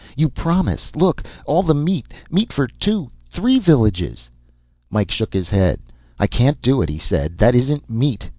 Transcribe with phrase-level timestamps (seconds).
[0.17, 0.91] "You promise.
[0.95, 2.07] Look all the meat.
[2.31, 4.31] Meat for two, three villages."
[4.89, 5.79] Mike shook his head.
[6.17, 7.37] "I can't do it," he said.
[7.37, 8.27] "That isn't meat.